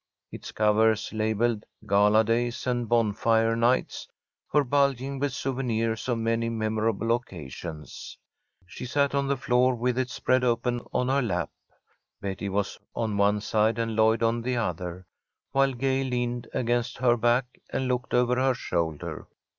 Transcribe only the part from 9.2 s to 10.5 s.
the floor with it spread